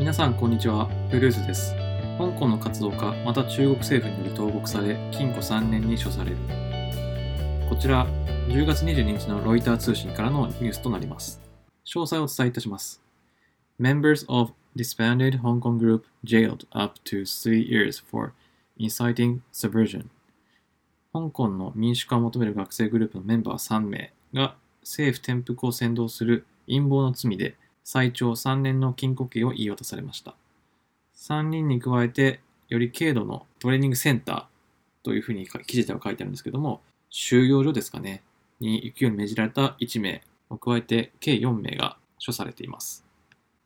[0.00, 1.74] 皆さんこんにちは、ブルースです。
[2.16, 6.38] 香港の活動家、また中国政府により投獄され、禁錮3年に処される。
[7.68, 8.06] こちら、
[8.48, 11.38] 10月22日のロイター通信からのニュースとなります。
[11.84, 13.02] 詳細をお伝えいたします。
[13.78, 18.32] Members of disbanded Hong Kong group jailed up to three years for
[18.78, 20.06] inciting subversion.
[21.12, 30.34] 香港の民主化を求める学生グループのメンバー3名が政府転覆を扇動する陰謀の罪で最長3年の禁錮刑を言い渡されました。
[31.16, 34.44] 3人に加えて、より軽度のトレーニングセンター
[35.04, 38.22] というふうに記事では書いてあるんですけども、収容所ですかね、
[38.60, 43.04] に行くように命じられた1名を加えて計4名が処されています。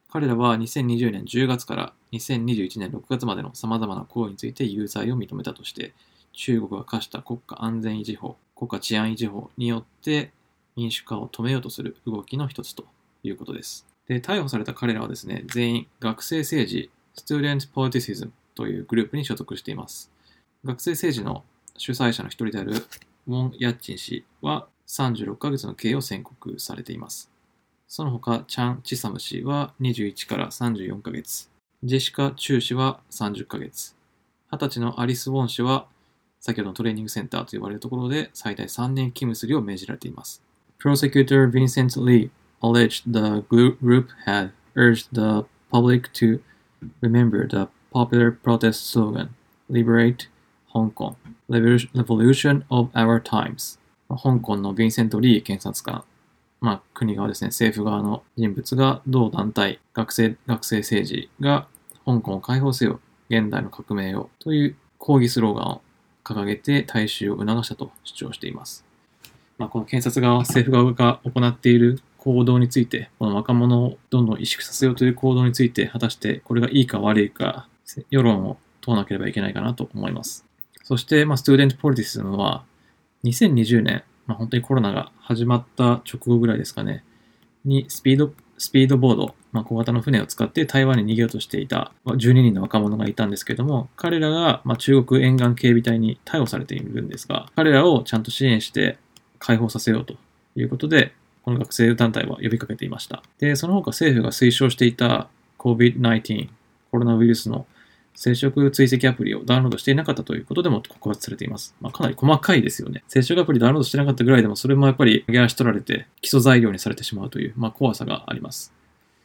[0.08, 5.92] 彼らは2020年10月から2021年6月までの様々な行為について有罪を認めたとして、
[6.33, 10.33] 中国が課した国家安全維持法、国家治安維持法によって
[10.77, 12.84] 民主化を止めようとする動きの一つと
[13.22, 13.86] いうことです。
[14.08, 20.11] で、逮捕された彼らはですね、全員学生政治、Student Politicism というグループに所属しています。
[20.64, 21.44] 学生政治の
[21.77, 22.72] 主催者の一人である
[23.27, 27.30] ウォン・ヤッチン氏は36ヶ月の刑を宣告されています。
[27.88, 31.50] その他、チャン・チサム氏は21から34ヶ月、
[31.83, 33.94] ジェシカ・チュー氏は30ヶ月、
[34.50, 35.86] 20歳のアリス・ウォン氏は
[36.41, 40.42] 先ほどのトレーニングセンターと呼ばれるところで最大3年勤務するよう命じられています。
[40.78, 42.30] Prosecutor Vincent Lee
[42.65, 46.41] alleged the group had urged the public to
[47.03, 49.34] remember the popular protest slogan,
[49.69, 50.29] Liberate
[50.69, 51.17] Hong Kong,
[51.48, 53.79] Revolution of Our Times.
[54.09, 56.05] 香港のヴィンセント・リー検察官、
[56.61, 61.67] まあ、国側ですね、政府側の人物が同団体、学生、学生政治が
[62.05, 65.83] 香港を解放せよ、現代の革命をという抗議スローガンを
[66.23, 68.85] 掲げて大衆を促したと主張しています。
[69.59, 77.69] まあ、この検察側、政府側が行っている行動について、この若者をどんどん萎縮させようという行動について、果たしてこれがいいか悪いか、
[78.08, 80.47] 世論を問わなければいけないかなと思います。
[80.83, 82.64] そして、まあ、スチューデントポリティスムは、
[83.24, 87.05] 2020年、まあ、本当にコロナが始まった直後ぐらいですかね、
[87.67, 98.96] にスピード、スピードボード、まあ、小型の船を使って台湾に逃げようとしていた12人の若者がいたんですけども、彼らが、まあ、中国沿岸警備隊に逮捕されているんですが、彼らをちゃんと支援して
[99.39, 100.17] 解放させようと
[100.56, 101.12] いうことで、
[101.44, 103.22] この学生団体は呼びかけていました。
[103.38, 105.28] で、その他政府が推奨していた
[105.58, 106.48] COVID-19、
[106.90, 107.66] コロナウイルスの
[108.14, 111.74] 接触追跡アプリをダウンロードしていなかったということでも告発されています。
[111.80, 113.02] まあ、かなり細かいですよね。
[113.08, 118.72] 接触アプリダウンロードしてなかったぐらいでも、それもやっぱり上げ足取られて基礎材料にされてしまうという、まあ、怖さがあります。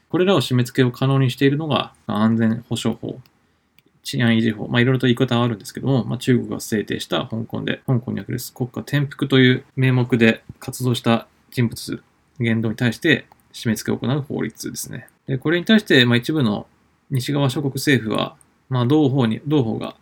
[0.09, 3.19] これらを締め付けを可能にしているのが安全保障法、
[4.03, 12.01] 治安維持法、まあ、いろいろと言い方はあるんですけども、まあ、中国が制定した香港で、香港における国家転覆という名目で活動した人物、
[12.40, 15.08] 言動に対して締め付けを行う法律ですね。
[15.28, 16.68] でこれに対して、まあ、一部の
[17.10, 18.36] 西側諸国政府は、
[18.70, 19.96] まあ、同法に、同法が、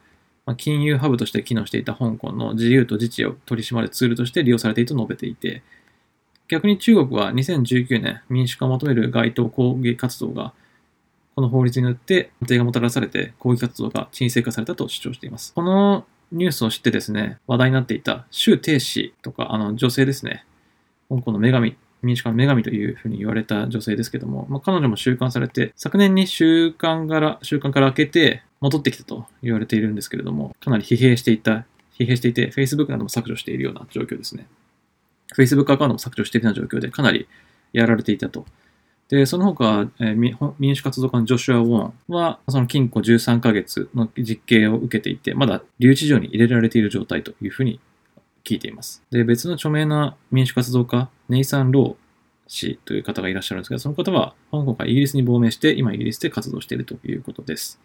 [0.58, 5.62] 金融ハブとして機能していた香港の自由と自治を取り締まるツールとして利用されていると述べていて、
[6.48, 10.54] 逆に中国は2019年民主化を求める街頭抗議活動が
[11.36, 15.54] この法律によって安定がもたらされて抗議活動が沈静化されたと主張しています。
[15.54, 20.46] このニュースを知ってですね、話題になっていた周庭氏とか、あの女性ですね、
[21.10, 31.66] 香港の女神、民主化の女神というふうに言われた女性ですけども、まあ、彼女も収監されて、昨年に収監から、収監から明けて戻ってきたと言われているんですけれども、かなり疲弊していた、
[31.98, 34.48] 疲弊していて、Facebook なども削除しているような状況ですね。
[35.36, 37.28] Facebook アカウントも削除しているような状況で、かなり
[37.74, 38.46] やられていたと。
[39.10, 47.80] で、その他、えー民主活動家のジョシュア・ウォンは、その禁錮13ヶ月の実刑を受けていて、まだ留置場に入れられている状態というふうに
[48.44, 49.04] 聞いています。
[49.12, 52.08] で、別の著名な民主活動家、ネイサン・ロー
[52.48, 57.80] 氏という方がいらっしゃるんですが、その方は香港からイギリスに亡命して、今イギリスで活動しているということです。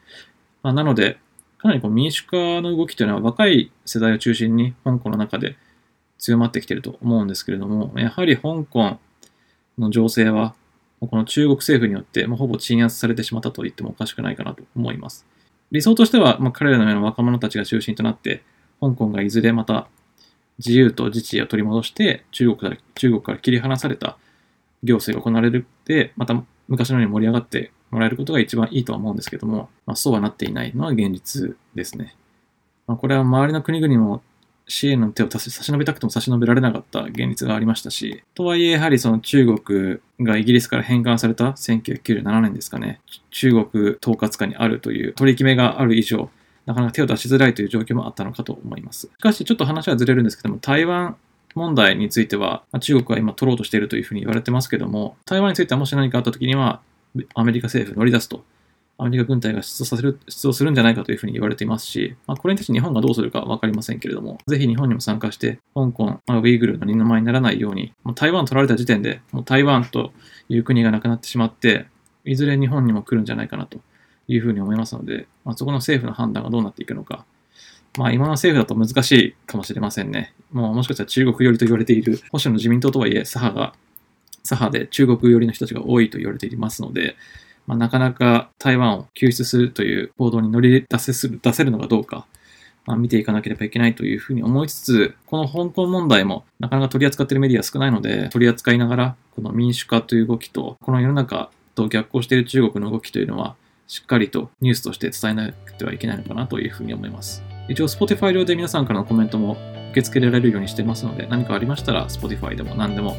[0.63, 1.19] まあ、なので、
[1.59, 5.57] かなりこう民主化の動きというのは若い世代を中心に香港の中で
[6.19, 8.99] 強まってきていると思うんですけれども、やはり香港
[9.79, 10.55] の情勢は、
[11.01, 15.27] この中国政府によって、まあ、ほぼ鎮圧されてしまったと言ってもおかしくないかなと思います。
[15.73, 18.45] 理想としては、まあ、彼らのような若者たちが中心となって、
[18.81, 19.88] 香港がいずれまた
[20.58, 24.16] 自由と自治を取り戻して、中国から中国から切り離された
[24.82, 32.16] 行政が行われるって、また昔のように盛り上がってもらえることが一番いいとは思うんですけども、まあ、そうはなっていないのは現実ですね。
[32.87, 34.22] まあ、これは周りの国々も
[34.66, 43.00] 支援の手を差し伸べたくても差し伸べられなかった現実がありましたし、とはいえやはりその中国がイギリスから返還された1997年ですかね、
[43.31, 46.31] 中国統括下にあるという取り決めがある以上、
[46.67, 49.06] なかなか手を出しづらいという状況もあったのかと思います。
[49.06, 51.17] しかしちょっと話はずれるんですけども、台湾
[51.55, 56.81] 問題については、中国は今取ろうとしているというふうに言われてますけども、台湾についてはもし何かあった時には、
[57.35, 58.43] アメリカ政府乗り出すと
[58.99, 70.12] アメリカ軍隊が出動させる、出動するんじゃないかというふうに言われていますし、まあ、これに対して日本がどうするかわかりませんけれども、ぜひ日本にも参加して、香港、まあ、ウイグルの二の舞にならないように、もう台湾取られた時点で、もう台湾と
[70.49, 71.87] いう国がなくなってしまって、
[72.25, 73.81] いずれ日本にも来るんじゃないかなと
[74.29, 77.25] いうふうに思いますので、まあ、そこの政府の判断がどうなっていくのか、
[77.99, 80.33] まあ今の政府だと難しいかもしれませんね。
[80.51, 83.75] もうもしかしたら中国寄りと言われている、保守の自民党とはいえ、左派が、
[84.43, 87.17] 左派で中国寄りの人たちが多いと言われていますので、
[87.67, 92.27] まあ、なかなか台湾を救出するという行動に乗り出せする出せるのかどうか、
[92.87, 103.55] まあ、見ていかなければいけないというふうに思いつつ、この香港問題もなかなか取り扱っているメディア少ないので、取り扱いながら、この民主化という動きと、この世の中と逆行している中国の動きというのは、
[103.93, 107.43] しっかりとニュースとして伝えなくてはいけないのかなというふうに思います。
[107.69, 109.59] 一応 Spotify 上で皆さんからのコメントも
[109.91, 113.15] 受け付けられるようにしてますので、何かありましたら Spotify でも何でも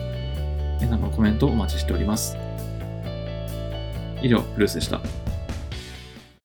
[0.80, 2.36] 皆さんのコメントをお待ちしております。
[4.24, 5.00] 以上、ブルースでした。